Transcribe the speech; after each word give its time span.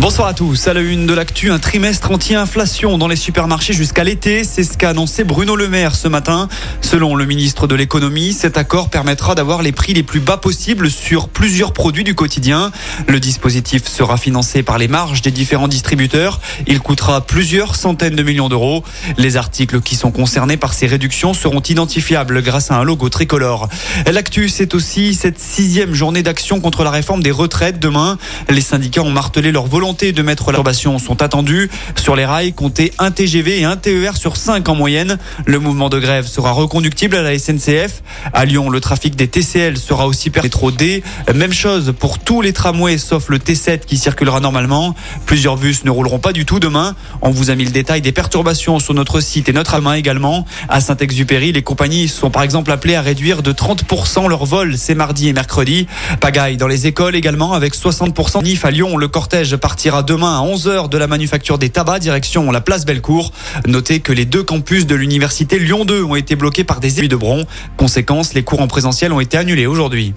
Bonsoir 0.00 0.26
à 0.26 0.34
tous. 0.34 0.66
À 0.66 0.74
la 0.74 0.80
une 0.80 1.06
de 1.06 1.14
l'actu, 1.14 1.50
un 1.52 1.60
trimestre 1.60 2.10
anti-inflation 2.10 2.98
dans 2.98 3.06
les 3.06 3.16
supermarchés 3.16 3.72
jusqu'à 3.72 4.02
l'été. 4.02 4.42
C'est 4.42 4.64
ce 4.64 4.76
qu'a 4.76 4.90
annoncé 4.90 5.22
Bruno 5.22 5.54
Le 5.54 5.68
Maire 5.68 5.94
ce 5.94 6.08
matin. 6.08 6.48
Selon 6.80 7.14
le 7.14 7.24
ministre 7.24 7.68
de 7.68 7.76
l'économie, 7.76 8.32
cet 8.32 8.58
accord 8.58 8.90
permettra 8.90 9.36
d'avoir 9.36 9.62
les 9.62 9.70
prix 9.70 9.94
les 9.94 10.02
plus 10.02 10.18
bas 10.18 10.36
possibles 10.36 10.90
sur 10.90 11.28
plusieurs 11.28 11.72
produits 11.72 12.02
du 12.02 12.14
quotidien. 12.14 12.72
Le 13.06 13.20
dispositif 13.20 13.86
sera 13.86 14.16
financé 14.16 14.64
par 14.64 14.78
les 14.78 14.88
marges 14.88 15.22
des 15.22 15.30
différents 15.30 15.68
distributeurs. 15.68 16.40
Il 16.66 16.80
coûtera 16.80 17.20
plusieurs 17.22 17.76
centaines 17.76 18.16
de 18.16 18.22
millions 18.22 18.48
d'euros. 18.48 18.82
Les 19.16 19.36
articles 19.36 19.80
qui 19.80 19.94
sont 19.94 20.10
concernés 20.10 20.56
par 20.56 20.74
ces 20.74 20.86
réductions 20.86 21.34
seront 21.34 21.62
identifiables 21.62 22.42
grâce 22.42 22.72
à 22.72 22.74
un 22.74 22.84
logo 22.84 23.08
tricolore. 23.08 23.68
L'actu, 24.10 24.48
c'est 24.48 24.74
aussi 24.74 25.14
cette 25.14 25.38
sixième 25.38 25.94
journée 25.94 26.24
d'action 26.24 26.60
contre 26.60 26.82
la 26.82 26.90
réforme 26.90 27.22
des 27.22 27.30
retraites 27.30 27.78
demain. 27.78 28.18
Les 28.50 28.60
syndicats 28.60 29.02
ont 29.02 29.10
martelé 29.10 29.52
leur 29.52 29.66
volonté 29.66 29.84
de 29.94 30.22
mettre 30.22 30.50
la 30.50 30.58
sont 30.98 31.22
attendues. 31.22 31.70
Sur 31.94 32.16
les 32.16 32.24
rails, 32.24 32.52
comptez 32.52 32.92
un 32.98 33.12
TGV 33.12 33.60
et 33.60 33.64
un 33.64 33.76
TER 33.76 34.16
sur 34.16 34.36
5 34.36 34.68
en 34.68 34.74
moyenne. 34.74 35.18
Le 35.46 35.58
mouvement 35.60 35.88
de 35.88 36.00
grève 36.00 36.26
sera 36.26 36.50
reconductible 36.50 37.16
à 37.16 37.22
la 37.22 37.38
SNCF. 37.38 38.02
À 38.32 38.44
Lyon, 38.44 38.70
le 38.70 38.80
trafic 38.80 39.14
des 39.14 39.28
TCL 39.28 39.76
sera 39.76 40.08
aussi 40.08 40.32
métro 40.42 40.72
D. 40.72 41.04
Même 41.32 41.52
chose 41.52 41.94
pour 41.96 42.18
tous 42.18 42.42
les 42.42 42.52
tramways 42.52 42.98
sauf 42.98 43.28
le 43.28 43.38
T7 43.38 43.80
qui 43.86 43.96
circulera 43.96 44.40
normalement. 44.40 44.96
Plusieurs 45.26 45.56
bus 45.56 45.84
ne 45.84 45.90
rouleront 45.90 46.18
pas 46.18 46.32
du 46.32 46.44
tout 46.44 46.58
demain. 46.58 46.96
On 47.22 47.30
vous 47.30 47.50
a 47.50 47.54
mis 47.54 47.64
le 47.64 47.70
détail 47.70 48.00
des 48.00 48.12
perturbations 48.12 48.80
sur 48.80 48.94
notre 48.94 49.20
site 49.20 49.48
et 49.48 49.52
notre 49.52 49.78
main 49.80 49.94
également. 49.94 50.44
À 50.68 50.80
Saint-Exupéry, 50.80 51.52
les 51.52 51.62
compagnies 51.62 52.08
sont 52.08 52.30
par 52.30 52.42
exemple 52.42 52.72
appelées 52.72 52.96
à 52.96 53.02
réduire 53.02 53.42
de 53.42 53.52
30% 53.52 54.28
leur 54.28 54.44
vol 54.44 54.76
ces 54.76 54.94
mardi 54.94 55.28
et 55.28 55.32
mercredi. 55.32 55.86
Pagaille 56.20 56.56
dans 56.56 56.68
les 56.68 56.86
écoles 56.86 57.14
également 57.14 57.52
avec 57.52 57.74
60% 57.74 58.42
NIF 58.42 58.64
à 58.64 58.70
Lyon. 58.70 58.96
Le 58.96 59.08
cortège 59.08 59.56
part 59.56 59.73
partira 59.74 60.04
demain 60.04 60.38
à 60.38 60.46
11h 60.46 60.88
de 60.88 60.96
la 60.96 61.08
manufacture 61.08 61.58
des 61.58 61.68
tabacs 61.68 62.00
direction 62.00 62.52
la 62.52 62.60
place 62.60 62.86
Bellecour. 62.86 63.32
Notez 63.66 63.98
que 63.98 64.12
les 64.12 64.24
deux 64.24 64.44
campus 64.44 64.86
de 64.86 64.94
l'université 64.94 65.58
Lyon 65.58 65.84
2 65.84 66.04
ont 66.04 66.14
été 66.14 66.36
bloqués 66.36 66.62
par 66.62 66.78
des 66.78 67.00
élus 67.00 67.08
de 67.08 67.16
Bron. 67.16 67.44
Conséquence, 67.76 68.34
les 68.34 68.44
cours 68.44 68.60
en 68.60 68.68
présentiel 68.68 69.12
ont 69.12 69.18
été 69.18 69.36
annulés 69.36 69.66
aujourd'hui. 69.66 70.14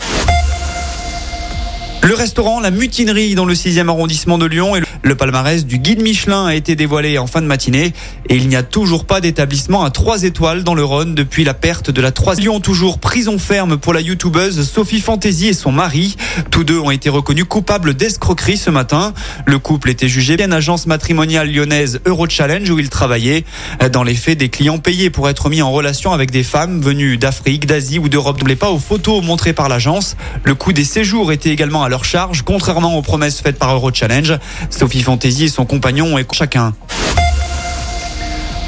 Le 2.03 2.13
restaurant 2.13 2.59
La 2.59 2.69
Mutinerie 2.69 3.33
dans 3.33 3.45
le 3.45 3.55
6e 3.55 3.89
arrondissement 3.89 4.37
de 4.37 4.45
Lyon 4.45 4.75
et 4.75 4.79
le 4.79 4.86
palmarès 5.15 5.65
du 5.65 5.79
guide 5.79 6.01
Michelin 6.01 6.45
a 6.45 6.55
été 6.55 6.75
dévoilé 6.75 7.17
en 7.17 7.27
fin 7.27 7.41
de 7.41 7.47
matinée 7.47 7.93
et 8.29 8.35
il 8.35 8.47
n'y 8.47 8.55
a 8.55 8.63
toujours 8.63 9.05
pas 9.05 9.21
d'établissement 9.21 9.83
à 9.83 9.89
3 9.89 10.23
étoiles 10.23 10.63
dans 10.63 10.75
le 10.75 10.83
Rhône 10.83 11.15
depuis 11.15 11.43
la 11.43 11.53
perte 11.53 11.91
de 11.91 12.01
la 12.01 12.11
3 12.11 12.35
Lyon 12.35 12.59
toujours 12.59 12.99
prison 12.99 13.37
ferme 13.39 13.77
pour 13.77 13.93
la 13.93 14.01
youtubeuse 14.01 14.67
Sophie 14.69 15.01
Fantasy 15.01 15.47
et 15.47 15.53
son 15.53 15.71
mari. 15.71 16.17
Tous 16.51 16.63
deux 16.63 16.79
ont 16.79 16.91
été 16.91 17.09
reconnus 17.09 17.45
coupables 17.47 17.93
d'escroquerie 17.93 18.57
ce 18.57 18.69
matin. 18.69 19.13
Le 19.45 19.59
couple 19.59 19.89
était 19.89 20.07
jugé 20.07 20.37
bien 20.37 20.51
agence 20.51 20.87
matrimoniale 20.87 21.51
lyonnaise 21.51 21.99
Eurochallenge 22.05 22.69
où 22.69 22.79
il 22.79 22.89
travaillait. 22.89 23.43
Dans 23.91 24.03
les 24.03 24.15
faits, 24.15 24.37
des 24.37 24.49
clients 24.49 24.77
payés 24.77 25.09
pour 25.09 25.29
être 25.29 25.49
mis 25.49 25.61
en 25.61 25.71
relation 25.71 26.11
avec 26.11 26.31
des 26.31 26.43
femmes 26.43 26.81
venues 26.81 27.17
d'Afrique, 27.17 27.65
d'Asie 27.65 27.99
ou 27.99 28.09
d'Europe 28.09 28.41
ne 28.43 28.53
pas 28.55 28.69
aux 28.69 28.79
photos 28.79 29.23
montrées 29.23 29.53
par 29.53 29.69
l'agence. 29.69 30.15
Le 30.43 30.55
coût 30.55 30.73
des 30.73 30.83
séjours 30.83 31.31
était 31.31 31.49
également 31.49 31.83
à 31.83 31.89
leur 31.89 32.05
charge, 32.05 32.41
contrairement 32.43 32.97
aux 32.97 33.01
promesses 33.01 33.41
faites 33.41 33.57
par 33.57 33.73
Eurochallenge. 33.73 34.37
Sophie 34.69 34.96
Fantasy 35.03 35.45
et 35.45 35.49
son 35.49 35.65
compagnon 35.65 36.17
et 36.17 36.25
chacun. 36.31 36.73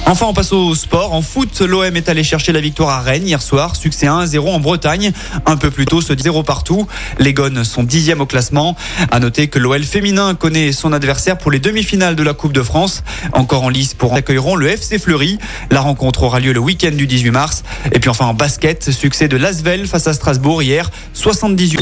Enfin, 0.09 0.25
on 0.25 0.33
passe 0.33 0.53
au 0.53 0.73
sport. 0.73 1.13
En 1.13 1.21
foot, 1.21 1.61
l'OM 1.61 1.95
est 1.95 2.09
allé 2.09 2.23
chercher 2.23 2.51
la 2.51 2.59
victoire 2.61 2.89
à 2.89 2.99
Rennes 2.99 3.27
hier 3.27 3.43
soir. 3.43 3.75
Succès 3.75 4.07
1-0 4.07 4.39
en 4.39 4.59
Bretagne. 4.59 5.11
Un 5.45 5.55
peu 5.55 5.69
plus 5.69 5.85
tôt, 5.85 6.01
ce 6.01 6.17
0 6.17 6.41
partout. 6.41 6.87
Les 7.19 7.31
Gones 7.31 7.63
sont 7.63 7.83
dixième 7.83 8.19
au 8.19 8.25
classement. 8.25 8.75
À 9.11 9.19
noter 9.19 9.49
que 9.49 9.59
l'OL 9.59 9.83
féminin 9.83 10.33
connaît 10.33 10.71
son 10.71 10.93
adversaire 10.93 11.37
pour 11.37 11.51
les 11.51 11.59
demi-finales 11.59 12.15
de 12.15 12.23
la 12.23 12.33
Coupe 12.33 12.53
de 12.53 12.63
France. 12.63 13.03
Encore 13.33 13.61
en 13.61 13.69
lice 13.69 13.93
pour 13.93 14.15
accueilleront 14.15 14.55
le 14.55 14.69
FC 14.69 14.97
Fleury. 14.97 15.37
La 15.69 15.81
rencontre 15.81 16.23
aura 16.23 16.39
lieu 16.39 16.53
le 16.53 16.59
week-end 16.59 16.91
du 16.91 17.05
18 17.05 17.29
mars. 17.29 17.63
Et 17.91 17.99
puis 17.99 18.09
enfin 18.09 18.25
en 18.25 18.33
basket, 18.33 18.89
succès 18.89 19.27
de 19.27 19.37
Lasvel 19.37 19.85
face 19.85 20.07
à 20.07 20.13
Strasbourg 20.13 20.63
hier, 20.63 20.89
78. 21.13 21.81